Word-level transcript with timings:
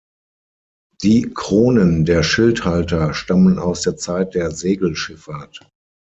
Die 1.03 1.31
Kronen 1.31 2.05
der 2.05 2.23
Schildhalter 2.23 3.13
stammen 3.13 3.59
aus 3.59 3.81
der 3.81 3.97
Zeit 3.97 4.33
der 4.33 4.49
Segelschifffahrt. 4.49 5.69